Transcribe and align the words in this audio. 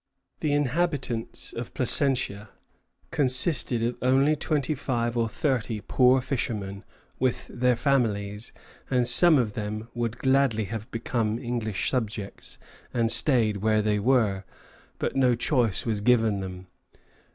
The 0.39 0.51
inhabitants 0.51 1.53
of 1.53 1.75
Placentia 1.75 2.49
consisted 3.11 3.95
only 4.01 4.33
of 4.33 4.39
twenty 4.39 4.73
five 4.73 5.15
or 5.15 5.29
thirty 5.29 5.79
poor 5.79 6.21
fishermen, 6.21 6.83
with 7.19 7.45
their 7.49 7.75
families, 7.75 8.51
and 8.89 9.07
some 9.07 9.37
of 9.37 9.53
them 9.53 9.89
would 9.93 10.17
gladly 10.17 10.63
have 10.63 10.89
become 10.89 11.37
English 11.37 11.91
subjects 11.91 12.57
and 12.91 13.11
stayed 13.11 13.57
where 13.57 13.83
they 13.83 13.99
were; 13.99 14.43
but 14.97 15.15
no 15.15 15.35
choice 15.35 15.85
was 15.85 16.01
given 16.01 16.39
them. 16.39 16.65